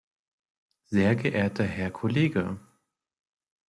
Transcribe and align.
Sehr 0.85 1.15
geehrter 1.15 1.63
Herr 1.65 1.91
Kollege! 1.91 2.59